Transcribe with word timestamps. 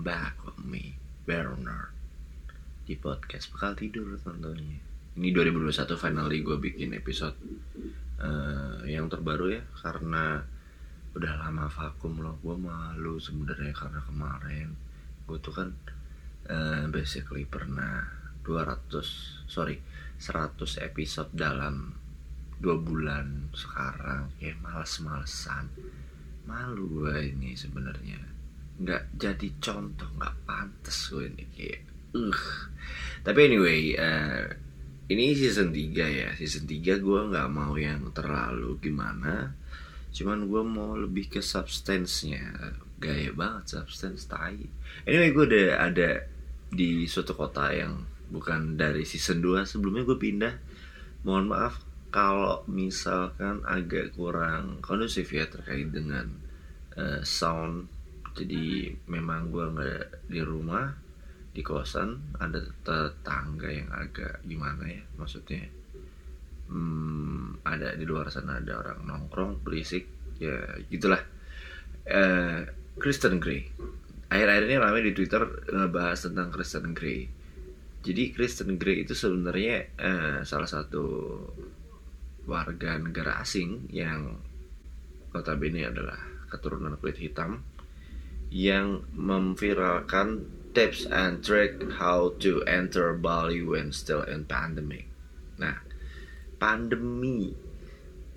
Back 0.00 0.48
with 0.48 0.64
me, 0.64 0.96
Bernard 1.28 1.92
Di 2.88 2.96
podcast. 2.96 3.52
Bekal 3.52 3.76
Tidur 3.76 4.16
tentunya 4.16 4.80
Ini 5.20 5.28
2021 5.28 5.92
finally 6.00 6.40
gue 6.40 6.56
bikin 6.56 6.96
episode 6.96 7.36
uh, 8.16 8.80
Yang 8.88 9.12
terbaru 9.12 9.52
ya 9.52 9.62
Karena 9.76 10.40
udah 11.10 11.32
lama 11.36 11.66
vakum 11.66 12.22
loh. 12.22 12.38
Gue 12.40 12.56
malu 12.56 13.18
sebenarnya 13.18 13.74
karena 13.74 14.00
kemarin. 14.00 14.72
Gue 15.26 15.38
tuh 15.42 15.52
kan 15.54 15.68
uh, 16.48 16.86
basically 16.88 17.44
pernah 17.44 18.06
200, 18.46 19.50
sorry 19.50 19.76
100 20.16 20.86
episode 20.86 21.30
dalam 21.34 21.92
dua 22.56 22.78
bulan 22.78 23.50
sekarang. 23.52 24.30
Kayak 24.38 24.62
males-malesan. 24.62 25.66
Malu 26.46 26.86
gue 26.88 27.34
ini 27.34 27.58
sebenarnya 27.58 28.29
nggak 28.80 29.02
jadi 29.20 29.48
contoh 29.60 30.08
nggak 30.16 30.36
pantas 30.48 31.12
gue 31.12 31.28
ini 31.28 31.44
kayak 31.52 31.80
uh 32.16 32.42
tapi 33.20 33.52
anyway 33.52 33.92
uh, 34.00 34.48
ini 35.10 35.34
season 35.34 35.74
3 35.74 35.90
ya. 36.06 36.30
Season 36.38 36.64
3 36.70 37.02
gue 37.02 37.20
nggak 37.34 37.48
mau 37.50 37.74
yang 37.74 38.14
terlalu 38.14 38.78
gimana. 38.78 39.58
Cuman 40.14 40.46
gue 40.46 40.62
mau 40.62 40.94
lebih 40.94 41.26
ke 41.26 41.42
substance-nya. 41.42 42.78
Gaya 43.02 43.34
banget 43.34 43.74
substance 43.74 44.30
tai. 44.30 44.70
Anyway 45.02 45.34
gue 45.34 45.44
udah 45.50 45.82
ada 45.82 46.30
di 46.70 47.10
suatu 47.10 47.34
kota 47.34 47.74
yang 47.74 48.06
bukan 48.30 48.78
dari 48.78 49.02
season 49.02 49.42
2 49.42 49.66
sebelumnya 49.66 50.06
gue 50.06 50.14
pindah. 50.14 50.54
Mohon 51.26 51.46
maaf 51.58 51.74
kalau 52.14 52.62
misalkan 52.70 53.66
agak 53.66 54.14
kurang 54.14 54.78
kondusif 54.78 55.26
ya 55.34 55.50
terkait 55.50 55.90
dengan 55.90 56.30
uh, 56.94 57.18
sound 57.26 57.90
jadi 58.40 58.96
memang 59.12 59.52
gue 59.52 59.64
nggak 59.76 60.32
di 60.32 60.40
rumah 60.40 60.88
di 61.50 61.60
kosan 61.60 62.38
ada 62.40 62.62
tetangga 62.80 63.68
yang 63.68 63.90
agak 63.92 64.40
gimana 64.46 64.86
ya 64.86 65.02
maksudnya 65.18 65.66
hmm, 66.70 67.66
ada 67.66 67.98
di 67.98 68.06
luar 68.06 68.30
sana 68.30 68.62
ada 68.62 68.80
orang 68.80 68.98
nongkrong 69.04 69.60
berisik 69.66 70.06
ya 70.40 70.56
gitulah. 70.88 71.20
Uh, 72.08 72.64
Kristen 72.96 73.38
Grey. 73.38 73.68
Akhir-akhir 74.30 74.64
ini 74.66 74.76
ramai 74.80 75.02
di 75.04 75.12
Twitter 75.12 75.42
ngebahas 75.68 76.30
tentang 76.30 76.48
Kristen 76.54 76.96
Grey. 76.96 77.28
Jadi 78.00 78.32
Kristen 78.32 78.80
Grey 78.80 79.04
itu 79.04 79.12
sebenarnya 79.12 79.92
uh, 80.00 80.38
salah 80.46 80.66
satu 80.66 81.04
warga 82.48 82.96
negara 82.96 83.44
asing 83.44 83.92
yang 83.92 84.40
notabene 85.30 85.86
adalah 85.86 86.18
keturunan 86.50 86.96
kulit 86.98 87.20
hitam 87.20 87.62
yang 88.50 89.06
memviralkan 89.14 90.46
tips 90.74 91.06
and 91.10 91.42
trick 91.42 91.78
how 91.98 92.34
to 92.38 92.62
enter 92.66 93.14
Bali 93.14 93.62
when 93.62 93.90
still 93.90 94.22
in 94.26 94.46
pandemic. 94.46 95.06
Nah, 95.58 95.78
pandemi. 96.58 97.54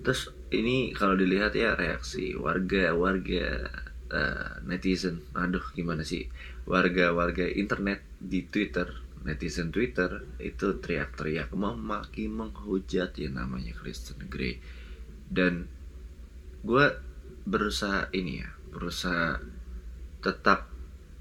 Terus 0.02 0.30
ini 0.54 0.94
kalau 0.94 1.18
dilihat 1.18 1.54
ya 1.58 1.74
reaksi 1.74 2.34
warga-warga 2.34 3.70
uh, 4.10 4.62
netizen, 4.66 5.22
aduh 5.34 5.62
gimana 5.74 6.06
sih 6.06 6.26
warga-warga 6.64 7.44
internet 7.44 8.02
di 8.18 8.46
Twitter 8.46 9.04
netizen 9.24 9.72
Twitter 9.72 10.20
itu 10.36 10.78
teriak-teriak 10.78 11.56
memaki 11.56 12.28
menghujat 12.28 13.16
ya 13.16 13.32
namanya 13.32 13.72
Kristen 13.72 14.20
Grey 14.28 14.60
dan 15.32 15.64
gue 16.60 16.86
berusaha 17.48 18.12
ini 18.12 18.44
ya 18.44 18.52
berusaha 18.68 19.40
tetap 20.24 20.72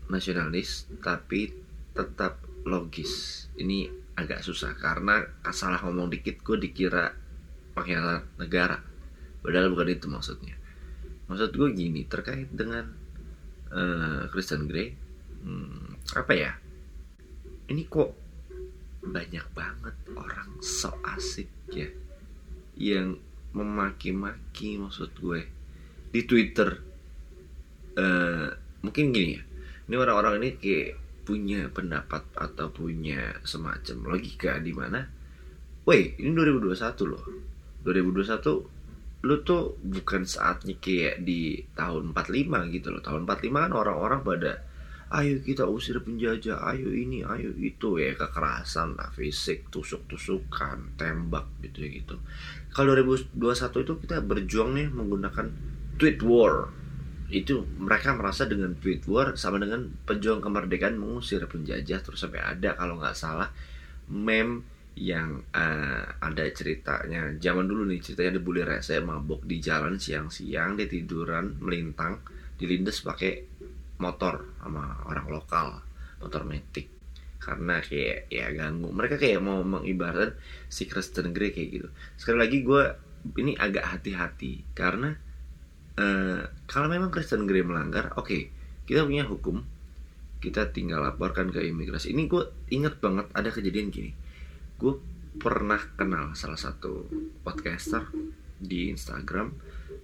nasionalis 0.08 0.88
tapi 1.04 1.52
tetap 1.92 2.40
logis. 2.64 3.46
Ini 3.60 3.92
agak 4.16 4.40
susah 4.46 4.72
karena 4.80 5.28
salah 5.52 5.84
ngomong 5.84 6.08
dikit 6.08 6.40
gue 6.40 6.58
dikira 6.64 7.12
pengkhianat 7.76 8.24
negara. 8.40 8.80
Padahal 9.44 9.76
bukan 9.76 9.92
itu 9.92 10.08
maksudnya. 10.08 10.56
Maksud 11.28 11.52
gue 11.52 11.70
gini 11.76 12.08
terkait 12.08 12.48
dengan 12.56 12.88
uh, 13.76 14.24
Kristen 14.32 14.72
Grey 14.72 14.96
hmm, 15.44 16.16
apa 16.16 16.32
ya? 16.32 16.52
Ini 17.68 17.84
kok 17.92 18.24
banyak 19.04 19.46
banget 19.52 19.96
orang 20.16 20.64
so 20.64 20.96
asik 21.04 21.52
ya 21.76 21.92
yang 22.80 23.20
memaki-maki 23.52 24.80
maksud 24.80 25.12
gue 25.20 25.44
di 26.16 26.24
Twitter 26.24 26.80
uh, 28.00 28.50
mungkin 28.84 29.16
gini 29.16 29.40
ya 29.40 29.44
ini 29.90 29.96
orang-orang 29.96 30.44
ini 30.44 30.50
kayak 30.60 30.92
punya 31.24 31.72
pendapat 31.72 32.24
atau 32.36 32.68
punya 32.70 33.40
semacam 33.48 34.16
logika 34.16 34.60
di 34.60 34.76
mana 34.76 35.24
Woi, 35.84 36.16
ini 36.16 36.32
2021 36.32 37.12
loh. 37.12 37.24
2021 37.84 38.72
lu 39.24 39.36
tuh 39.44 39.76
bukan 39.84 40.24
saatnya 40.24 40.80
kayak 40.80 41.28
di 41.28 41.60
tahun 41.76 42.16
45 42.16 42.72
gitu 42.72 42.88
loh. 42.96 43.04
Tahun 43.04 43.28
45 43.28 43.52
kan 43.68 43.72
orang-orang 43.76 44.24
pada 44.24 44.52
ayo 45.12 45.44
kita 45.44 45.68
usir 45.68 46.00
penjajah 46.00 46.56
ayo 46.72 46.88
ini 46.88 47.28
ayo 47.28 47.52
itu 47.60 48.00
ya 48.00 48.16
kekerasan 48.16 48.96
lah 48.96 49.12
fisik 49.14 49.70
tusuk-tusukan 49.70 50.98
tembak 50.98 51.46
gitu 51.62 51.86
ya 51.86 51.90
gitu 52.02 52.18
kalau 52.74 52.98
2021 52.98 53.38
itu 53.86 53.94
kita 54.02 54.26
berjuang 54.26 54.74
nih 54.74 54.90
menggunakan 54.90 55.54
tweet 56.02 56.18
war 56.26 56.74
itu 57.34 57.66
mereka 57.82 58.14
merasa 58.14 58.46
dengan 58.46 58.78
tweet 58.78 59.10
war 59.10 59.34
sama 59.34 59.58
dengan 59.58 59.90
pejuang 60.06 60.38
kemerdekaan 60.38 61.02
mengusir 61.02 61.42
penjajah. 61.50 62.06
Terus 62.06 62.22
sampai 62.22 62.46
ada 62.46 62.78
kalau 62.78 63.02
nggak 63.02 63.18
salah 63.18 63.50
meme 64.14 64.62
yang 64.94 65.42
uh, 65.50 66.06
ada 66.22 66.46
ceritanya. 66.54 67.34
Zaman 67.42 67.66
dulu 67.66 67.90
nih 67.90 68.06
ceritanya 68.06 68.38
ada 68.38 68.42
bule 68.46 68.62
rese 68.62 69.02
mabok 69.02 69.42
di 69.50 69.58
jalan 69.58 69.98
siang-siang 69.98 70.78
dia 70.78 70.86
tiduran 70.86 71.58
melintang 71.58 72.22
dilindes 72.54 73.02
pakai 73.02 73.50
motor 73.98 74.54
sama 74.62 75.02
orang 75.10 75.28
lokal 75.34 75.68
motor 76.22 76.46
metik. 76.46 76.94
Karena 77.42 77.82
kayak 77.82 78.30
ya 78.30 78.54
ganggu. 78.54 78.94
Mereka 78.94 79.18
kayak 79.18 79.42
mau 79.42 79.66
mengibaratkan 79.66 80.38
si 80.70 80.86
Kristen 80.86 81.34
Grey 81.34 81.50
kayak 81.50 81.70
gitu. 81.82 81.88
Sekali 82.16 82.38
lagi 82.40 82.58
gue 82.62 82.84
ini 83.42 83.58
agak 83.58 83.84
hati-hati. 83.90 84.64
Karena 84.78 85.12
uh, 86.00 86.42
kalau 86.66 86.88
memang 86.90 87.14
Kristen 87.14 87.46
Grey 87.46 87.62
melanggar 87.62 88.14
oke 88.18 88.28
okay, 88.28 88.42
kita 88.84 89.06
punya 89.08 89.26
hukum. 89.28 89.64
Kita 90.44 90.76
tinggal 90.76 91.00
laporkan 91.08 91.48
ke 91.56 91.64
imigrasi. 91.64 92.12
Ini 92.12 92.28
gue 92.28 92.68
inget 92.76 93.00
banget 93.00 93.32
ada 93.32 93.48
kejadian 93.48 93.88
gini. 93.96 94.12
Gue 94.76 95.00
pernah 95.40 95.80
kenal 95.96 96.36
salah 96.36 96.60
satu 96.60 97.08
podcaster 97.48 98.12
di 98.60 98.92
Instagram. 98.92 99.56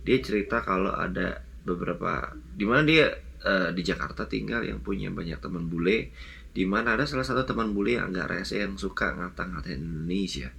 Dia 0.07 0.23
cerita 0.23 0.63
kalau 0.63 0.95
ada 0.95 1.44
beberapa 1.67 2.31
di 2.56 2.63
mana 2.63 2.88
dia 2.88 3.11
uh, 3.44 3.75
di 3.75 3.83
Jakarta 3.83 4.31
tinggal 4.31 4.63
yang 4.63 4.79
punya 4.79 5.11
banyak 5.11 5.44
teman 5.44 5.67
bule. 5.67 6.16
Di 6.50 6.63
mana 6.63 6.95
ada 6.95 7.03
salah 7.03 7.27
satu 7.27 7.44
teman 7.44 7.75
bule 7.75 8.00
yang 8.00 8.09
agak 8.16 8.39
rese 8.39 8.63
yang 8.63 8.79
suka 8.79 9.11
ngata-ngatain 9.19 9.75
Indonesia 9.75 10.50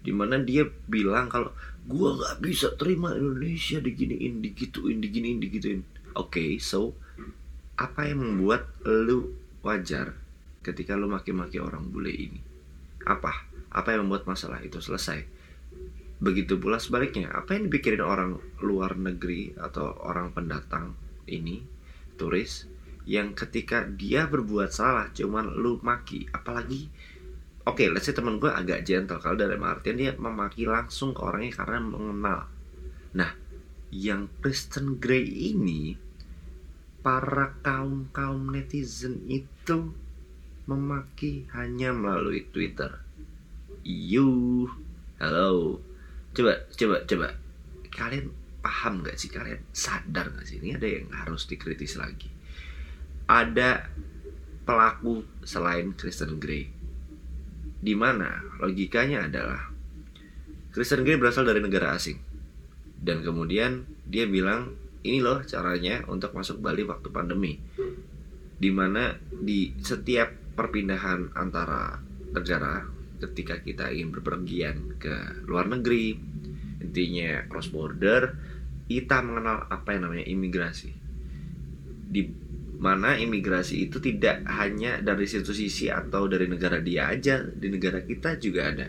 di 0.00 0.12
mana 0.12 0.40
dia 0.40 0.64
bilang 0.88 1.28
kalau 1.28 1.52
gua 1.84 2.16
nggak 2.16 2.36
bisa 2.40 2.72
terima 2.76 3.12
Indonesia 3.12 3.80
diginiin 3.80 4.40
digituin 4.40 4.98
diginiin 5.00 5.38
digituin. 5.40 5.80
Oke 6.16 6.40
okay, 6.40 6.50
so 6.58 6.96
apa 7.80 8.08
yang 8.08 8.20
membuat 8.20 8.68
lu 8.84 9.32
wajar 9.64 10.12
ketika 10.60 10.96
lu 10.96 11.08
maki-maki 11.08 11.60
orang 11.60 11.88
bule 11.88 12.12
ini? 12.12 12.40
Apa? 13.08 13.48
Apa 13.72 13.96
yang 13.96 14.08
membuat 14.08 14.28
masalah 14.28 14.60
itu 14.60 14.82
selesai? 14.82 15.24
Begitu 16.20 16.60
pula 16.60 16.76
sebaliknya 16.76 17.32
apa 17.32 17.56
yang 17.56 17.72
dipikirin 17.72 18.04
orang 18.04 18.36
luar 18.60 18.92
negeri 19.00 19.56
atau 19.56 19.96
orang 20.04 20.36
pendatang 20.36 20.92
ini 21.24 21.64
turis 22.20 22.68
yang 23.08 23.32
ketika 23.32 23.88
dia 23.88 24.28
berbuat 24.28 24.68
salah 24.68 25.08
cuman 25.16 25.56
lu 25.56 25.80
maki 25.80 26.28
apalagi 26.36 26.92
oke 27.70 27.86
okay, 27.86 27.86
let's 27.86 28.10
say 28.10 28.14
temen 28.14 28.42
gue 28.42 28.50
agak 28.50 28.82
gentle. 28.82 29.22
Kalau 29.22 29.38
dalam 29.38 29.62
artian 29.62 29.94
dia 29.94 30.12
memaki 30.18 30.66
langsung 30.66 31.14
ke 31.14 31.22
orangnya 31.22 31.54
karena 31.62 31.78
mengenal. 31.78 32.50
Nah 33.14 33.30
yang 33.94 34.26
Kristen 34.42 34.98
Grey 34.98 35.54
ini 35.54 35.94
para 37.00 37.54
kaum 37.62 38.10
kaum 38.10 38.50
netizen 38.50 39.22
itu 39.30 39.94
memaki 40.66 41.46
hanya 41.54 41.94
melalui 41.94 42.50
Twitter. 42.50 42.90
You 43.86 44.66
hello. 45.22 45.78
Coba 46.34 46.66
coba 46.74 47.06
coba. 47.06 47.28
Kalian 47.90 48.34
paham 48.62 49.06
gak 49.06 49.18
sih? 49.18 49.30
Kalian 49.30 49.62
sadar 49.70 50.30
gak 50.34 50.46
sih? 50.46 50.58
Ini 50.58 50.78
ada 50.78 50.88
yang 50.90 51.10
harus 51.14 51.46
dikritis 51.46 51.98
lagi. 51.98 52.30
Ada 53.30 53.86
pelaku 54.66 55.22
selain 55.46 55.94
Kristen 55.94 56.38
Grey 56.38 56.79
di 57.80 57.96
mana? 57.96 58.44
Logikanya 58.60 59.24
adalah 59.24 59.72
Kristen 60.70 61.02
Grey 61.02 61.16
berasal 61.16 61.48
dari 61.48 61.64
negara 61.64 61.96
asing. 61.96 62.20
Dan 63.00 63.24
kemudian 63.24 63.88
dia 64.04 64.28
bilang 64.28 64.76
ini 65.00 65.24
loh 65.24 65.40
caranya 65.48 66.04
untuk 66.12 66.36
masuk 66.36 66.60
Bali 66.60 66.84
waktu 66.84 67.08
pandemi. 67.08 67.56
Di 68.60 68.68
mana 68.68 69.16
di 69.32 69.72
setiap 69.80 70.28
perpindahan 70.52 71.32
antara 71.32 71.96
negara 72.36 72.84
ketika 73.24 73.64
kita 73.64 73.88
ingin 73.88 74.12
berpergian 74.12 75.00
ke 75.00 75.44
luar 75.48 75.68
negeri 75.68 76.16
intinya 76.80 77.44
cross 77.48 77.68
border 77.68 78.32
kita 78.88 79.24
mengenal 79.24 79.64
apa 79.72 79.96
yang 79.96 80.04
namanya 80.04 80.26
imigrasi. 80.28 80.92
Di 82.10 82.28
mana 82.80 83.20
imigrasi 83.20 83.92
itu 83.92 84.00
tidak 84.00 84.40
hanya 84.48 85.04
dari 85.04 85.28
satu 85.28 85.52
sisi 85.52 85.92
atau 85.92 86.24
dari 86.24 86.48
negara 86.48 86.80
dia 86.80 87.12
aja 87.12 87.44
di 87.44 87.68
negara 87.68 88.00
kita 88.00 88.40
juga 88.40 88.72
ada. 88.72 88.88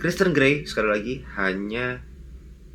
Kristen 0.00 0.32
Grey 0.32 0.64
sekali 0.64 0.88
lagi 0.88 1.14
hanya 1.36 2.00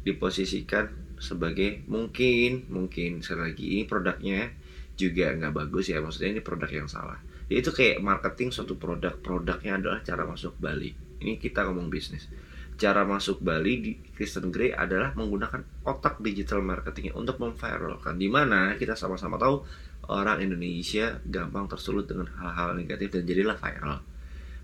diposisikan 0.06 0.94
sebagai 1.18 1.82
mungkin 1.90 2.70
mungkin 2.70 3.26
sekali 3.26 3.42
lagi 3.50 3.66
ini 3.66 3.84
produknya 3.90 4.54
juga 4.94 5.34
nggak 5.34 5.54
bagus 5.58 5.90
ya 5.90 5.98
maksudnya 6.06 6.38
ini 6.38 6.42
produk 6.46 6.70
yang 6.70 6.86
salah. 6.86 7.18
Itu 7.50 7.74
kayak 7.74 8.06
marketing 8.06 8.54
suatu 8.54 8.78
produk 8.78 9.18
produknya 9.18 9.82
adalah 9.82 10.06
cara 10.06 10.22
masuk 10.30 10.54
Bali. 10.62 10.94
Ini 11.18 11.42
kita 11.42 11.66
ngomong 11.66 11.90
bisnis. 11.90 12.30
Cara 12.78 13.08
masuk 13.10 13.42
Bali 13.42 13.74
di 13.82 13.92
Kristen 14.14 14.54
Grey 14.54 14.70
adalah 14.70 15.18
menggunakan 15.18 15.66
otak 15.82 16.22
digital 16.22 16.62
marketingnya 16.62 17.18
untuk 17.18 17.42
memviralkan. 17.42 18.22
Di 18.22 18.30
mana 18.30 18.78
kita 18.78 18.94
sama-sama 18.94 19.42
tahu 19.42 19.66
orang 20.10 20.42
Indonesia 20.42 21.18
gampang 21.26 21.70
tersulut 21.70 22.06
dengan 22.06 22.30
hal-hal 22.38 22.78
negatif 22.78 23.14
dan 23.14 23.24
jadilah 23.26 23.58
viral. 23.58 24.02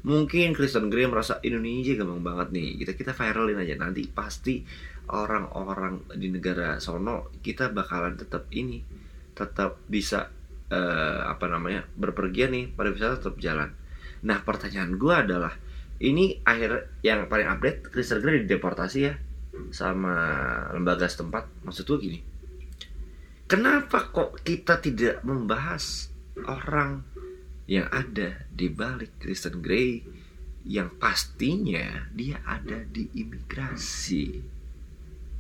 Mungkin 0.01 0.57
Kristen 0.57 0.89
Grey 0.89 1.05
merasa 1.05 1.38
Indonesia 1.45 1.93
gampang 1.93 2.25
banget 2.25 2.47
nih 2.57 2.69
kita 2.81 2.97
kita 2.97 3.11
viralin 3.13 3.61
aja 3.61 3.77
nanti 3.77 4.09
pasti 4.09 4.65
orang-orang 5.13 6.09
di 6.17 6.33
negara 6.33 6.81
sono 6.81 7.29
kita 7.45 7.69
bakalan 7.69 8.17
tetap 8.17 8.49
ini 8.49 8.81
tetap 9.38 9.77
bisa 9.85 10.25
uh, 10.73 11.21
apa 11.29 11.45
namanya 11.45 11.85
berpergian 11.94 12.49
nih 12.49 12.65
pariwisata 12.73 13.21
tetap 13.21 13.37
jalan. 13.37 13.69
Nah 14.25 14.41
pertanyaan 14.41 14.97
gue 14.97 15.13
adalah 15.13 15.53
ini 16.01 16.41
akhir 16.41 16.97
yang 17.05 17.29
paling 17.29 17.45
update 17.45 17.94
Chris 17.94 18.09
Grey 18.09 18.41
dideportasi 18.41 18.99
ya 19.05 19.13
sama 19.69 20.17
lembaga 20.73 21.05
setempat? 21.05 21.45
Maksud 21.61 21.85
gue 21.85 21.99
gini 22.01 22.31
kenapa 23.51 24.07
kok 24.15 24.39
kita 24.48 24.80
tidak 24.80 25.19
membahas 25.27 26.07
orang 26.48 27.03
yang 27.68 27.83
ada 27.92 28.48
di 28.48 28.71
balik 28.71 29.19
Kristen 29.19 29.59
Grey 29.59 30.00
yang 30.63 30.95
pastinya 30.95 32.07
dia 32.15 32.39
ada 32.48 32.88
di 32.88 33.12
imigrasi? 33.12 34.39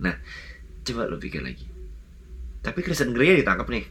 Nah 0.03 0.19
coba 0.83 1.07
lo 1.07 1.15
pikir 1.15 1.39
lagi. 1.39 1.63
Tapi 2.59 2.79
Kristen 2.83 3.15
Grey 3.15 3.39
ditangkap 3.39 3.71
nih. 3.71 3.87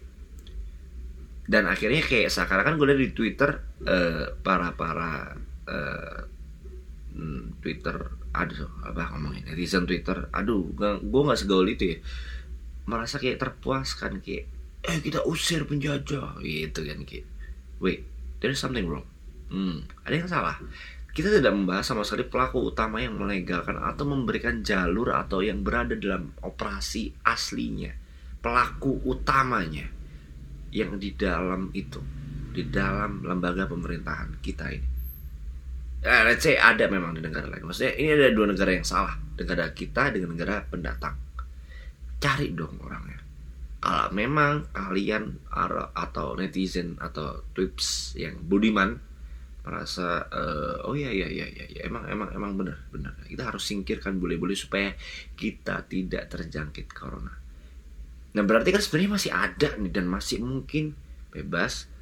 Dan 1.48 1.64
akhirnya 1.66 2.04
kayak 2.04 2.28
sekarang 2.28 2.62
kan 2.62 2.74
gue 2.76 2.86
lihat 2.92 3.00
di 3.00 3.10
Twitter 3.16 3.50
uh, 3.88 4.36
para 4.44 4.76
para 4.76 5.34
uh, 5.64 6.20
Twitter 7.58 7.96
aduh 8.30 8.70
apa 8.86 9.16
ngomongin 9.16 9.48
netizen 9.48 9.88
Twitter? 9.88 10.28
Aduh 10.28 10.76
gue 10.76 11.20
nggak 11.24 11.40
segaul 11.40 11.72
itu 11.72 11.96
ya 11.96 11.98
merasa 12.88 13.20
kayak 13.20 13.40
terpuaskan 13.40 14.20
kayak 14.24 14.48
eh 14.80 14.98
kita 15.04 15.24
usir 15.28 15.64
penjajah 15.68 16.40
gitu 16.40 16.80
kan 16.84 16.98
kayak 17.04 17.26
wait 17.80 18.04
there's 18.40 18.60
something 18.60 18.88
wrong 18.88 19.04
hmm, 19.52 19.84
ada 20.04 20.14
yang 20.14 20.30
salah 20.30 20.56
kita 21.10 21.26
tidak 21.26 21.52
membahas 21.52 21.90
sama 21.90 22.06
sekali 22.06 22.24
pelaku 22.30 22.70
utama 22.70 23.02
yang 23.02 23.18
melegalkan 23.18 23.76
atau 23.76 24.06
memberikan 24.06 24.62
jalur 24.62 25.10
atau 25.12 25.42
yang 25.42 25.60
berada 25.60 25.98
dalam 25.98 26.32
operasi 26.40 27.12
aslinya 27.26 27.92
pelaku 28.40 29.04
utamanya 29.04 29.90
yang 30.70 30.96
di 30.96 31.12
dalam 31.12 31.68
itu 31.74 32.00
di 32.50 32.66
dalam 32.70 33.26
lembaga 33.26 33.66
pemerintahan 33.66 34.38
kita 34.40 34.70
ini 34.70 34.90
eh, 36.00 36.22
let's 36.24 36.44
say 36.44 36.56
ada 36.56 36.88
memang 36.88 37.16
di 37.16 37.20
negara 37.20 37.46
lain. 37.48 37.64
Maksudnya 37.64 37.92
ini 37.96 38.10
ada 38.16 38.32
dua 38.32 38.46
negara 38.48 38.70
yang 38.72 38.86
salah, 38.86 39.14
negara 39.36 39.68
kita 39.72 40.12
dengan 40.12 40.32
negara 40.36 40.64
pendatang. 40.64 41.16
Cari 42.20 42.52
dong 42.52 42.76
orangnya. 42.84 43.18
Kalau 43.80 44.12
memang 44.12 44.68
kalian 44.76 45.40
atau 45.96 46.36
netizen 46.36 47.00
atau 47.00 47.48
tweets 47.56 48.12
yang 48.20 48.36
budiman 48.44 48.92
merasa 49.60 50.24
uh, 50.32 50.88
oh 50.88 50.96
ya 50.96 51.12
ya 51.12 51.28
ya 51.28 51.44
ya 51.44 51.64
ya 51.68 51.80
emang 51.84 52.08
emang 52.08 52.32
emang 52.32 52.52
benar 52.56 52.80
benar 52.88 53.12
kita 53.28 53.52
harus 53.52 53.68
singkirkan 53.68 54.16
bule-bule 54.16 54.56
supaya 54.56 54.96
kita 55.36 55.84
tidak 55.84 56.32
terjangkit 56.32 56.88
corona. 56.96 57.32
Nah 58.32 58.42
berarti 58.44 58.72
kan 58.72 58.80
sebenarnya 58.80 59.12
masih 59.20 59.30
ada 59.36 59.68
nih 59.76 59.92
dan 59.92 60.06
masih 60.08 60.40
mungkin 60.40 60.96
bebas. 61.28 61.92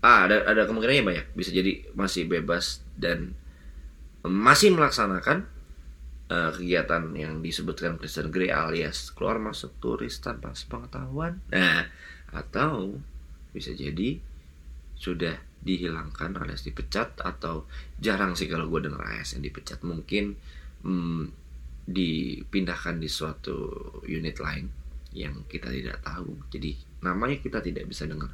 Ah 0.00 0.24
ada 0.26 0.48
ada 0.48 0.64
kemungkinannya 0.64 1.04
banyak 1.04 1.26
bisa 1.36 1.52
jadi 1.52 1.84
masih 1.92 2.26
bebas 2.26 2.80
dan 2.96 3.36
masih 4.24 4.72
melaksanakan 4.72 5.51
uh, 6.32 6.50
kegiatan 6.56 7.12
yang 7.12 7.44
disebutkan 7.44 8.00
Kristen 8.00 8.32
Grey 8.32 8.48
alias 8.48 9.12
keluar 9.12 9.36
masuk 9.36 9.76
turis 9.76 10.16
tanpa 10.24 10.56
sepengetahuan. 10.56 11.44
Nah, 11.52 11.84
atau 12.32 12.96
bisa 13.52 13.76
jadi 13.76 14.16
sudah 14.96 15.36
dihilangkan 15.60 16.40
alias 16.40 16.64
dipecat 16.64 17.20
atau 17.20 17.68
jarang 18.00 18.32
sih 18.32 18.48
kalau 18.48 18.72
gue 18.72 18.88
dengar 18.88 19.04
ASN 19.04 19.44
dipecat. 19.44 19.84
Mungkin 19.84 20.32
hmm, 20.88 21.22
dipindahkan 21.84 22.96
di 22.96 23.08
suatu 23.12 23.78
unit 24.08 24.40
lain 24.40 24.72
yang 25.12 25.44
kita 25.44 25.68
tidak 25.68 26.00
tahu. 26.00 26.48
Jadi 26.48 27.04
namanya 27.04 27.36
kita 27.44 27.60
tidak 27.60 27.84
bisa 27.84 28.08
dengar 28.08 28.32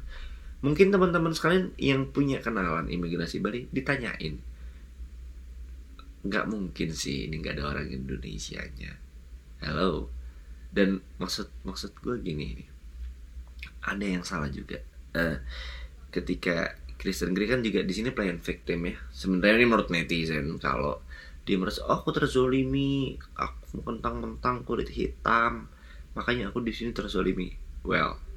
mungkin 0.59 0.91
teman-teman 0.91 1.31
sekalian 1.31 1.71
yang 1.79 2.11
punya 2.11 2.43
kenalan 2.43 2.91
imigrasi 2.91 3.39
Bali 3.39 3.71
ditanyain 3.71 4.43
nggak 6.19 6.45
mungkin 6.51 6.89
sih 6.91 7.27
ini 7.31 7.39
nggak 7.39 7.55
ada 7.59 7.65
orang 7.71 7.87
Indonesia 7.91 8.59
nya 8.75 8.91
hello. 9.63 10.07
Dan 10.69 11.01
maksud 11.17 11.49
maksud 11.65 11.97
gue 11.99 12.15
gini 12.21 12.55
nih. 12.55 12.69
Ada 13.83 14.05
yang 14.05 14.23
salah 14.23 14.47
juga. 14.53 14.79
Uh, 15.15 15.41
ketika 16.13 16.77
Kristen 16.99 17.33
Grey 17.33 17.49
kan 17.49 17.65
juga 17.65 17.81
di 17.81 17.93
sini 17.95 18.13
playing 18.13 18.39
victim 18.43 18.85
ya. 18.85 18.95
Sebenarnya 19.09 19.55
ini 19.59 19.67
menurut 19.67 19.89
netizen 19.89 20.61
kalau 20.61 21.01
dia 21.43 21.57
merasa 21.57 21.83
oh 21.89 21.99
aku 21.99 22.13
terzolimi. 22.13 23.17
Aku 23.35 23.81
mentang-mentang 23.81 24.61
kulit 24.63 24.93
hitam. 24.93 25.67
Makanya 26.13 26.53
aku 26.53 26.61
di 26.61 26.71
sini 26.71 26.93
terzolimi. 26.93 27.49
Well 27.83 28.29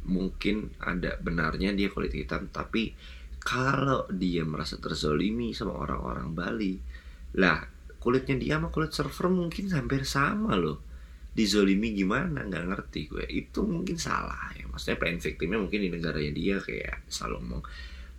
mungkin 0.00 0.72
ada 0.80 1.16
benarnya 1.20 1.72
dia 1.76 1.88
kulit 1.92 2.12
hitam 2.12 2.48
tapi 2.48 2.92
kalau 3.40 4.04
dia 4.12 4.44
merasa 4.44 4.76
terzolimi 4.76 5.56
sama 5.56 5.76
orang-orang 5.76 6.32
Bali 6.36 6.76
lah 7.38 7.62
kulitnya 8.00 8.40
dia 8.40 8.56
sama 8.56 8.72
kulit 8.72 8.90
server 8.96 9.28
mungkin 9.28 9.68
hampir 9.70 10.08
sama 10.08 10.56
loh. 10.56 10.80
Dizolimi 11.30 11.94
gimana? 11.94 12.42
Nggak 12.42 12.64
ngerti 12.66 13.00
gue. 13.06 13.24
Itu 13.28 13.62
mungkin 13.62 14.00
salah 14.00 14.50
ya. 14.56 14.66
Maksudnya 14.66 14.98
plan 14.98 15.20
victimnya 15.20 15.58
mungkin 15.60 15.78
di 15.84 15.88
negaranya 15.92 16.32
dia 16.34 16.56
kayak 16.58 17.06
selalu 17.06 17.36
ngomong 17.44 17.62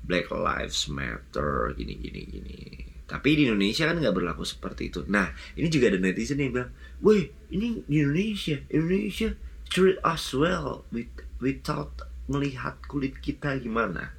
Black 0.01 0.31
Lives 0.31 0.87
Matter 0.87 1.75
gini 1.75 1.97
gini 1.99 2.21
gini. 2.23 2.57
Tapi 3.05 3.35
di 3.35 3.41
Indonesia 3.43 3.89
kan 3.91 3.99
nggak 3.99 4.15
berlaku 4.15 4.47
seperti 4.47 4.87
itu. 4.87 5.03
Nah 5.11 5.27
ini 5.59 5.67
juga 5.67 5.91
ada 5.91 5.99
netizen 5.99 6.39
yang 6.39 6.55
bilang 6.55 6.71
woi 7.03 7.27
ini 7.51 7.83
di 7.83 7.99
Indonesia. 7.99 8.57
Indonesia 8.71 9.35
treat 9.67 9.99
us 9.99 10.31
well 10.31 10.87
with, 10.95 11.11
without 11.43 12.07
melihat 12.31 12.79
kulit 12.87 13.19
kita 13.19 13.59
gimana? 13.59 14.15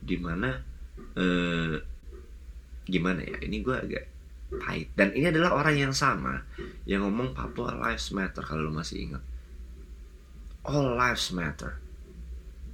Di 0.00 0.16
mana 0.16 0.56
eh, 1.12 1.76
gimana 2.86 3.20
ya 3.22 3.36
ini 3.42 3.60
gue 3.60 3.76
agak 3.76 4.04
pahit. 4.62 4.88
Dan 4.94 5.10
ini 5.12 5.26
adalah 5.28 5.58
orang 5.58 5.76
yang 5.76 5.94
sama 5.94 6.46
yang 6.86 7.02
ngomong 7.02 7.34
Papua 7.34 7.74
Lives 7.74 8.14
Matter 8.14 8.42
kalau 8.46 8.70
lo 8.70 8.72
masih 8.72 9.10
ingat. 9.10 9.22
All 10.66 10.98
lives 10.98 11.30
matter. 11.30 11.78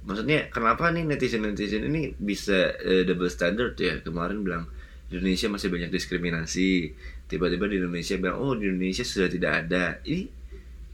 Maksudnya 0.03 0.49
kenapa 0.49 0.89
nih 0.89 1.05
netizen 1.05 1.45
netizen 1.45 1.85
ini 1.85 2.09
bisa 2.17 2.73
uh, 2.73 3.05
double 3.05 3.29
standard 3.29 3.77
ya? 3.77 4.01
Kemarin 4.01 4.41
bilang 4.41 4.65
Indonesia 5.13 5.45
masih 5.45 5.69
banyak 5.69 5.93
diskriminasi. 5.93 6.89
Tiba-tiba 7.29 7.69
di 7.69 7.77
Indonesia 7.77 8.17
bilang 8.17 8.41
oh 8.41 8.57
di 8.57 8.65
Indonesia 8.65 9.05
sudah 9.05 9.29
tidak 9.29 9.51
ada. 9.69 10.01
Ini 10.09 10.25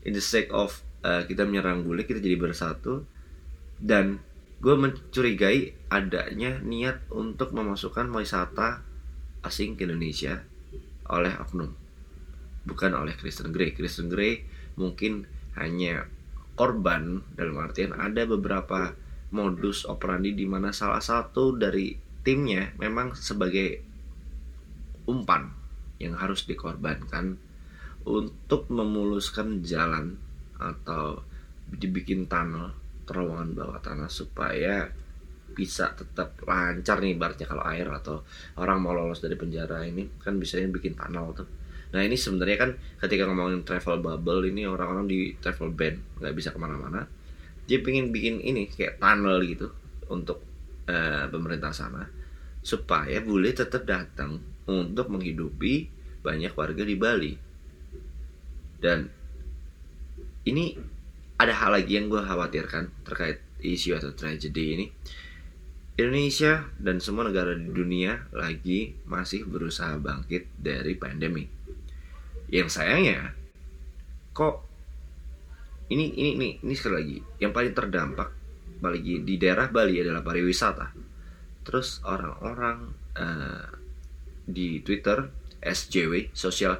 in 0.05 0.11
the 0.11 0.19
sake 0.19 0.51
of 0.51 0.83
uh, 1.07 1.23
kita 1.23 1.47
menyerang 1.47 1.87
bule 1.87 2.03
kita 2.03 2.19
jadi 2.19 2.35
bersatu 2.35 3.07
dan 3.79 4.19
gue 4.59 4.75
mencurigai 4.75 5.87
adanya 5.87 6.59
niat 6.59 7.07
untuk 7.15 7.55
memasukkan 7.55 8.11
wisata 8.11 8.83
asing 9.45 9.79
ke 9.79 9.87
Indonesia 9.87 10.43
oleh 11.09 11.33
oknum 11.39 11.73
bukan 12.69 12.93
oleh 12.93 13.17
Kristen 13.17 13.49
Grey. 13.49 13.73
Kristen 13.73 14.11
Grey 14.11 14.45
mungkin 14.77 15.25
hanya 15.57 16.05
korban 16.53 17.25
dalam 17.33 17.57
artian 17.57 17.95
ada 17.95 18.27
beberapa 18.27 18.93
modus 19.33 19.85
operandi 19.89 20.37
di 20.37 20.45
mana 20.45 20.69
salah 20.69 21.01
satu 21.01 21.55
dari 21.55 21.95
timnya 22.21 22.75
memang 22.77 23.17
sebagai 23.17 23.81
umpan 25.09 25.49
yang 25.97 26.13
harus 26.19 26.45
dikorbankan 26.45 27.39
untuk 28.05 28.69
memuluskan 28.71 29.65
jalan 29.65 30.19
atau 30.59 31.23
dibikin 31.69 32.25
tunnel 32.25 32.73
terowongan 33.05 33.57
bawah 33.57 33.79
tanah 33.81 34.11
supaya 34.11 34.89
bisa 35.59 35.91
tetap 35.91 36.39
lancar 36.47 37.03
nih 37.03 37.19
ibaratnya 37.19 37.43
kalau 37.43 37.67
air 37.67 37.91
atau 37.91 38.23
orang 38.55 38.79
mau 38.79 38.95
lolos 38.95 39.19
dari 39.19 39.35
penjara 39.35 39.83
ini 39.83 40.07
kan 40.23 40.39
bisa 40.39 40.55
bikin 40.63 40.95
tunnel 40.95 41.35
tuh. 41.35 41.47
Nah 41.91 41.99
ini 41.99 42.15
sebenarnya 42.15 42.55
kan 42.55 42.71
ketika 43.03 43.27
ngomongin 43.27 43.67
travel 43.67 43.99
bubble 43.99 44.47
ini 44.47 44.63
orang-orang 44.63 45.03
di 45.11 45.35
travel 45.43 45.75
ban 45.75 45.99
nggak 46.23 46.31
bisa 46.31 46.55
ke 46.55 46.59
mana-mana. 46.63 47.03
Dia 47.67 47.83
pengen 47.83 48.15
bikin 48.15 48.39
ini 48.39 48.71
kayak 48.71 49.03
tunnel 49.03 49.43
gitu 49.43 49.67
untuk 50.07 50.39
uh, 50.87 51.27
pemerintah 51.27 51.75
sana 51.75 52.07
supaya 52.63 53.19
bule 53.19 53.51
tetap 53.51 53.83
datang 53.83 54.39
untuk 54.63 55.11
menghidupi 55.11 55.91
banyak 56.23 56.55
warga 56.55 56.83
di 56.87 56.95
Bali. 56.95 57.33
Dan 58.79 59.11
ini 60.47 60.71
ada 61.35 61.51
hal 61.51 61.75
lagi 61.75 61.99
yang 61.99 62.07
gue 62.07 62.23
khawatirkan 62.23 63.03
terkait 63.03 63.43
isu 63.59 63.95
atau 63.99 64.15
tragedi 64.15 64.65
ini 64.75 64.85
Indonesia 65.99 66.63
dan 66.79 67.03
semua 67.03 67.27
negara 67.27 67.51
di 67.51 67.67
dunia 67.75 68.31
lagi 68.31 68.95
masih 69.03 69.43
berusaha 69.43 69.99
bangkit 69.99 70.47
dari 70.55 70.95
pandemi. 70.95 71.43
Yang 72.47 72.79
sayangnya, 72.79 73.35
kok 74.31 74.63
ini 75.91 76.15
ini 76.15 76.29
ini 76.39 76.47
ini 76.63 76.73
sekali 76.73 76.95
lagi 76.95 77.17
yang 77.43 77.51
paling 77.51 77.75
terdampak 77.75 78.29
lagi 78.79 79.27
di 79.27 79.35
daerah 79.35 79.67
Bali 79.67 79.99
adalah 79.99 80.23
pariwisata. 80.23 80.95
Terus 81.67 81.99
orang-orang 82.07 82.95
uh, 83.19 83.67
di 84.47 84.79
Twitter 84.79 85.27
SJW 85.59 86.31
Social 86.31 86.79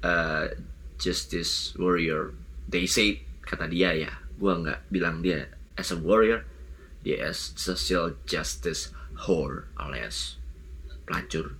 uh, 0.00 0.48
Justice 0.96 1.76
Warrior, 1.76 2.32
they 2.64 2.88
say 2.88 3.20
kata 3.44 3.68
dia 3.68 3.92
ya, 3.92 4.12
gua 4.40 4.56
nggak 4.56 4.88
bilang 4.88 5.20
dia 5.20 5.52
as 5.76 5.92
a 5.92 6.00
warrior, 6.00 6.48
yes 7.06 7.54
social 7.54 8.18
justice 8.26 8.94
whore 9.26 9.70
alias 9.78 10.38
pelacur. 11.08 11.56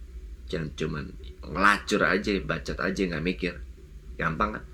Jangan 0.48 0.70
cuman 0.76 1.04
ngelacur 1.44 2.02
aja 2.04 2.30
bacot 2.44 2.78
aja 2.78 3.02
nggak 3.08 3.24
mikir. 3.24 3.54
Gampang 4.20 4.60
kan? 4.60 4.64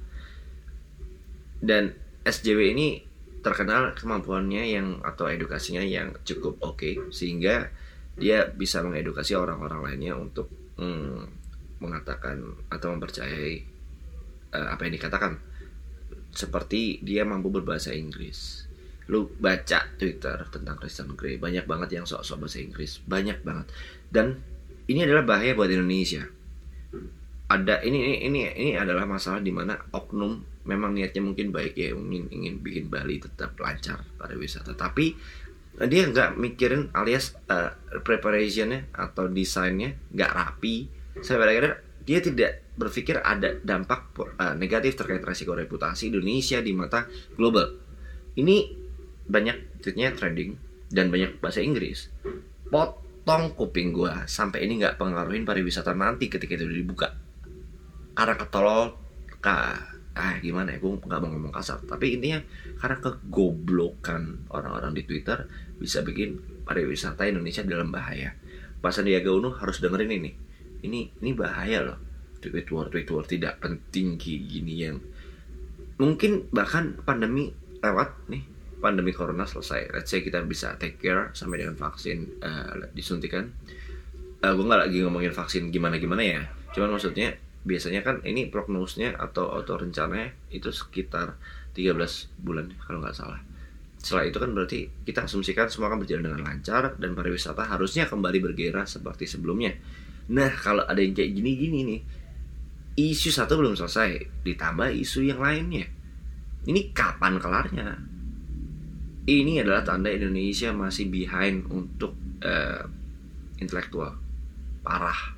Dan 1.62 1.84
SJW 2.26 2.74
ini 2.74 2.88
terkenal 3.44 3.92
kemampuannya 3.92 4.64
yang 4.72 4.88
atau 5.04 5.28
edukasinya 5.28 5.84
yang 5.84 6.16
cukup 6.24 6.56
oke 6.64 6.80
okay, 6.80 6.94
sehingga 7.12 7.68
dia 8.16 8.48
bisa 8.48 8.80
mengedukasi 8.80 9.36
orang-orang 9.36 9.84
lainnya 9.84 10.14
untuk 10.16 10.48
hmm, 10.80 11.28
mengatakan 11.82 12.40
atau 12.72 12.88
mempercayai 12.96 13.54
uh, 14.56 14.68
apa 14.72 14.80
yang 14.88 14.94
dikatakan. 14.98 15.32
Seperti 16.34 16.98
dia 16.98 17.22
mampu 17.22 17.46
berbahasa 17.46 17.94
Inggris 17.94 18.66
lu 19.12 19.28
baca 19.36 19.84
Twitter 20.00 20.48
tentang 20.48 20.80
Kristen 20.80 21.12
Grey 21.12 21.36
banyak 21.36 21.68
banget 21.68 22.00
yang 22.00 22.04
sok-sok 22.08 22.46
bahasa 22.46 22.58
Inggris. 22.60 23.00
Banyak 23.04 23.44
banget. 23.44 23.66
Dan 24.08 24.40
ini 24.88 25.04
adalah 25.04 25.24
bahaya 25.24 25.52
buat 25.52 25.68
Indonesia. 25.68 26.24
Ada 27.44 27.84
ini 27.84 27.98
ini 28.00 28.16
ini, 28.24 28.40
ini 28.48 28.72
adalah 28.76 29.04
masalah 29.04 29.44
di 29.44 29.52
mana 29.52 29.76
oknum 29.92 30.40
memang 30.64 30.96
niatnya 30.96 31.20
mungkin 31.20 31.52
baik 31.52 31.76
ya 31.76 31.92
ingin 31.92 32.32
ingin 32.32 32.54
bikin 32.64 32.88
Bali 32.88 33.20
tetap 33.20 33.52
lancar 33.60 34.00
pariwisata. 34.16 34.72
Tapi 34.72 35.12
dia 35.84 36.06
nggak 36.08 36.40
mikirin 36.40 36.88
alias 36.96 37.36
uh, 37.50 37.74
preparationnya 38.00 38.88
atau 38.96 39.28
desainnya 39.28 39.92
nggak 40.14 40.32
rapi. 40.32 40.88
Saya 41.20 41.44
kira 41.52 41.70
dia 42.04 42.18
tidak 42.20 42.64
berpikir 42.74 43.20
ada 43.20 43.56
dampak 43.60 44.12
uh, 44.16 44.56
negatif 44.56 44.96
terkait 44.96 45.22
resiko 45.24 45.52
reputasi 45.52 46.08
Indonesia 46.12 46.64
di 46.64 46.72
mata 46.72 47.04
global. 47.36 47.76
Ini 48.34 48.83
banyak 49.24 49.80
tweetnya 49.80 50.12
trending 50.12 50.56
dan 50.92 51.08
banyak 51.08 51.40
bahasa 51.40 51.64
Inggris. 51.64 52.12
Potong 52.68 53.56
kuping 53.56 53.90
gue 53.90 54.12
sampai 54.28 54.68
ini 54.68 54.84
nggak 54.84 55.00
pengaruhin 55.00 55.48
pariwisata 55.48 55.96
nanti 55.96 56.28
ketika 56.28 56.54
itu 56.54 56.68
dibuka. 56.68 57.16
Karena 58.14 58.34
ketolol 58.38 58.94
kah 59.40 59.74
ah 60.14 60.34
gimana 60.38 60.76
ya? 60.76 60.78
Gue 60.78 61.00
nggak 61.00 61.20
mau 61.20 61.28
ngomong 61.32 61.52
kasar. 61.52 61.82
Tapi 61.82 62.20
intinya 62.20 62.40
karena 62.78 62.96
kegoblokan 63.02 64.48
orang-orang 64.52 64.92
di 64.94 65.02
Twitter 65.08 65.48
bisa 65.80 66.04
bikin 66.06 66.38
pariwisata 66.62 67.26
Indonesia 67.26 67.66
dalam 67.66 67.90
bahaya. 67.90 68.36
Pak 68.78 68.92
Sandiaga 68.92 69.32
Uno 69.32 69.56
harus 69.56 69.80
dengerin 69.80 70.12
ini. 70.20 70.30
Ini 70.84 71.00
ini 71.24 71.30
bahaya 71.32 71.80
loh. 71.80 71.98
Tweet 72.44 72.68
war 72.68 72.92
tweet 72.92 73.08
war. 73.08 73.24
Tidak 73.24 73.56
penting 73.56 74.20
kayak 74.20 74.42
gini 74.44 74.74
yang 74.84 74.96
mungkin 75.96 76.50
bahkan 76.52 76.98
pandemi 77.06 77.54
lewat 77.80 78.28
nih 78.28 78.53
pandemi 78.84 79.16
corona 79.16 79.48
selesai. 79.48 79.88
Let's 79.96 80.12
say 80.12 80.20
kita 80.20 80.44
bisa 80.44 80.76
take 80.76 81.00
care 81.00 81.32
sampai 81.32 81.64
dengan 81.64 81.80
vaksin 81.80 82.44
uh, 82.44 82.92
disuntikan. 82.92 83.48
Uh, 84.44 84.44
eh, 84.44 84.52
gue 84.52 84.64
nggak 84.68 84.80
lagi 84.84 85.00
ngomongin 85.00 85.32
vaksin 85.32 85.72
gimana 85.72 85.96
gimana 85.96 86.20
ya. 86.20 86.44
Cuman 86.76 86.92
maksudnya 86.92 87.32
biasanya 87.64 88.04
kan 88.04 88.20
ini 88.28 88.52
prognosnya 88.52 89.16
atau 89.16 89.56
atau 89.56 89.80
rencananya 89.80 90.36
itu 90.52 90.68
sekitar 90.68 91.40
13 91.72 91.96
bulan 92.44 92.68
kalau 92.84 93.00
nggak 93.00 93.16
salah. 93.16 93.40
Setelah 93.96 94.28
itu 94.28 94.36
kan 94.36 94.52
berarti 94.52 94.92
kita 95.08 95.24
asumsikan 95.24 95.72
semua 95.72 95.88
akan 95.88 96.04
berjalan 96.04 96.28
dengan 96.28 96.44
lancar 96.44 97.00
dan 97.00 97.16
pariwisata 97.16 97.64
harusnya 97.64 98.04
kembali 98.04 98.44
bergairah 98.44 98.84
seperti 98.84 99.24
sebelumnya. 99.24 99.72
Nah 100.28 100.52
kalau 100.52 100.84
ada 100.84 101.00
yang 101.00 101.16
kayak 101.16 101.32
gini-gini 101.32 101.80
nih 101.88 102.00
isu 103.00 103.32
satu 103.32 103.56
belum 103.56 103.80
selesai 103.80 104.44
ditambah 104.44 104.92
isu 104.92 105.24
yang 105.24 105.40
lainnya. 105.40 105.88
Ini 106.68 106.92
kapan 106.92 107.40
kelarnya 107.40 108.13
ini 109.24 109.60
adalah 109.60 109.80
tanda 109.80 110.12
Indonesia 110.12 110.72
masih 110.76 111.08
behind 111.08 111.64
untuk 111.72 112.12
uh, 112.44 112.84
intelektual. 113.56 114.12
Parah. 114.84 115.32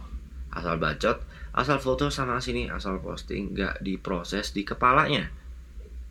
Asal 0.50 0.80
bacot 0.80 1.18
asal 1.56 1.80
foto 1.80 2.12
sana 2.12 2.36
sini 2.36 2.68
asal 2.68 3.00
posting 3.00 3.56
nggak 3.56 3.80
diproses 3.80 4.52
di 4.52 4.60
kepalanya. 4.60 5.24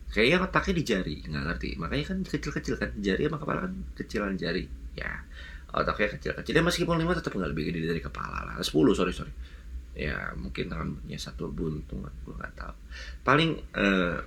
Kayaknya 0.09 0.37
otaknya 0.41 0.73
di 0.73 0.83
jari 0.85 1.15
nggak 1.21 1.43
ngerti. 1.51 1.69
Makanya 1.77 2.05
kan 2.09 2.17
kecil-kecil 2.25 2.75
kan 2.81 2.89
jari 2.97 3.29
sama 3.29 3.37
kepala 3.37 3.59
kan 3.69 3.73
kecilan 3.93 4.33
jari. 4.39 4.65
Ya 4.97 5.21
otaknya 5.69 6.17
kecil-kecil. 6.17 6.53
Ya 6.55 6.63
meskipun 6.63 6.97
lima 6.97 7.13
tetap 7.13 7.35
nggak 7.35 7.51
lebih 7.51 7.69
gede 7.69 7.91
dari 7.91 8.01
kepala 8.01 8.47
lah. 8.47 8.55
Sepuluh 8.63 8.97
sorry 8.97 9.13
sorry. 9.13 9.33
Ya 9.95 10.33
mungkin 10.39 10.71
tangannya 10.71 11.19
satu 11.19 11.51
buntung 11.51 12.05
gue 12.05 12.35
nggak 12.35 12.53
tahu. 12.57 12.73
Paling 13.21 13.51
uh, 13.75 14.17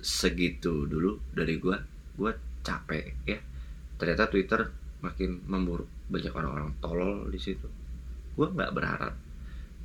segitu 0.00 0.88
dulu 0.90 1.20
dari 1.32 1.60
gue 1.60 1.76
gue 2.18 2.32
capek 2.64 3.12
ya. 3.28 3.38
Ternyata 4.00 4.32
Twitter 4.32 4.72
makin 5.04 5.44
memburuk. 5.44 5.86
Banyak 6.08 6.32
orang-orang 6.32 6.72
tolol 6.80 7.28
di 7.28 7.38
situ. 7.38 7.68
Gue 8.34 8.48
nggak 8.50 8.72
berharap 8.72 9.14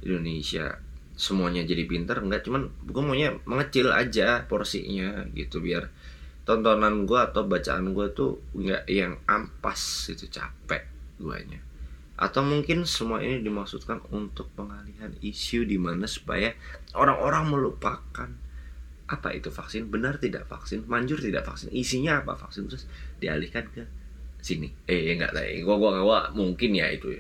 Indonesia 0.02 0.80
semuanya 1.20 1.68
jadi 1.68 1.84
pinter 1.84 2.24
nggak. 2.24 2.48
Cuman 2.48 2.72
gue 2.88 3.04
maunya 3.04 3.36
mengecil 3.44 3.92
aja 3.92 4.48
porsinya 4.48 5.28
gitu. 5.36 5.60
Biar 5.60 5.92
tontonan 6.48 7.06
gue 7.06 7.20
atau 7.20 7.46
bacaan 7.46 7.92
gue 7.92 8.08
tuh 8.16 8.40
nggak 8.56 8.88
yang 8.88 9.20
ampas 9.28 10.10
itu 10.10 10.26
capek 10.32 10.88
guanya. 11.20 11.60
Atau 12.20 12.44
mungkin 12.44 12.84
semua 12.84 13.24
ini 13.24 13.40
dimaksudkan 13.40 14.04
untuk 14.12 14.52
pengalihan 14.52 15.16
isu 15.24 15.64
di 15.64 15.80
mana 15.80 16.04
supaya 16.04 16.52
orang-orang 16.92 17.48
melupakan 17.48 18.28
apa 19.10 19.34
itu 19.34 19.50
vaksin 19.50 19.90
benar 19.90 20.22
tidak 20.22 20.46
vaksin 20.46 20.86
manjur 20.86 21.18
tidak 21.18 21.42
vaksin 21.42 21.74
isinya 21.74 22.22
apa 22.22 22.38
vaksin 22.38 22.70
terus 22.70 22.86
dialihkan 23.18 23.66
ke 23.74 23.84
sini. 24.40 24.70
Eh 24.86 25.10
ya 25.10 25.18
enggak 25.18 25.34
lah 25.34 25.44
gua, 25.66 25.76
gua 25.82 25.90
gua 26.00 26.20
mungkin 26.32 26.78
ya 26.78 26.88
itu. 26.94 27.18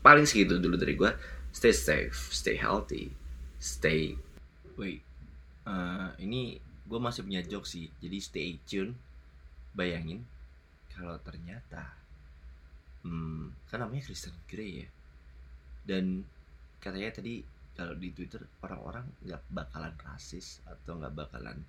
Paling 0.00 0.22
segitu 0.22 0.62
dulu 0.62 0.78
dari 0.78 0.94
gua 0.94 1.10
stay 1.56 1.72
safe 1.72 2.28
stay 2.28 2.60
healthy 2.60 3.08
stay 3.56 4.12
wait 4.76 5.00
uh, 5.64 6.12
ini 6.20 6.60
gue 6.84 7.00
masih 7.00 7.24
punya 7.24 7.40
joke 7.40 7.64
sih 7.64 7.88
jadi 7.96 8.18
stay 8.20 8.60
tune 8.68 8.92
bayangin 9.72 10.20
kalau 10.92 11.16
ternyata 11.24 11.96
hmm, 13.08 13.56
kan 13.72 13.80
namanya 13.80 14.04
Kristen 14.04 14.36
Grey 14.44 14.84
ya 14.84 14.88
dan 15.88 16.28
katanya 16.76 17.16
tadi 17.16 17.40
kalau 17.76 17.92
di 17.92 18.08
Twitter 18.16 18.40
orang-orang 18.64 19.04
nggak 19.22 19.42
bakalan 19.52 19.92
rasis 20.00 20.64
atau 20.64 20.96
nggak 20.96 21.12
bakalan 21.12 21.60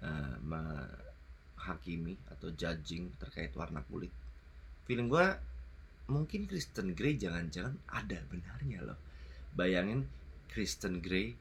uh, 0.00 0.36
menghakimi 0.40 2.16
atau 2.32 2.48
judging 2.56 3.12
terkait 3.20 3.52
warna 3.52 3.84
kulit. 3.86 4.10
Feeling 4.88 5.12
gue 5.12 5.26
mungkin 6.08 6.48
Kristen 6.48 6.96
Grey 6.96 7.20
jangan-jangan 7.20 7.76
ada 7.92 8.18
benarnya 8.28 8.80
loh. 8.84 8.98
Bayangin 9.52 10.08
Kristen 10.48 11.04
Grey 11.04 11.36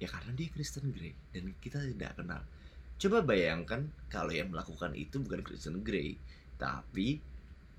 ya 0.00 0.08
karena 0.08 0.32
dia 0.32 0.48
Kristen 0.54 0.94
Grey 0.94 1.12
dan 1.34 1.52
kita 1.58 1.82
tidak 1.82 2.16
kenal. 2.16 2.42
Coba 3.00 3.24
bayangkan 3.24 3.84
kalau 4.12 4.30
yang 4.30 4.54
melakukan 4.54 4.94
itu 4.94 5.18
bukan 5.18 5.42
Kristen 5.42 5.82
Grey 5.82 6.14
tapi 6.54 7.18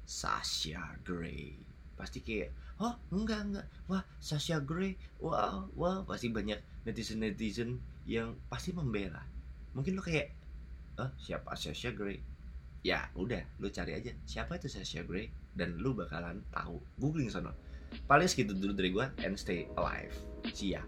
Sasha 0.04 1.00
Grey. 1.08 1.56
Pasti 1.96 2.20
kayak 2.20 2.71
oh 2.82 2.96
enggak 3.14 3.42
enggak. 3.46 3.66
Wah 3.86 4.02
Sasha 4.18 4.58
Grey. 4.58 4.98
Wow 5.22 5.70
wow 5.78 6.02
pasti 6.04 6.34
banyak 6.34 6.58
netizen 6.84 7.22
netizen 7.22 7.78
yang 8.10 8.34
pasti 8.50 8.74
membela. 8.74 9.22
Mungkin 9.78 9.96
lo 9.96 10.02
kayak 10.02 10.34
oh 10.98 11.14
siapa 11.22 11.54
Sasha 11.54 11.94
Grey? 11.94 12.18
Ya 12.82 13.06
udah 13.14 13.46
lu 13.62 13.70
cari 13.70 13.94
aja. 13.94 14.12
Siapa 14.26 14.58
itu 14.58 14.66
Sasha 14.66 15.06
Grey? 15.06 15.30
Dan 15.54 15.78
lu 15.78 15.94
bakalan 15.94 16.42
tahu. 16.50 16.82
Googling 16.98 17.30
sono 17.30 17.54
paling 18.08 18.24
segitu 18.24 18.56
dulu 18.56 18.72
dari 18.72 18.90
gua 18.90 19.12
and 19.22 19.38
stay 19.38 19.70
alive. 19.78 20.16
See 20.56 20.74
ya 20.74 20.82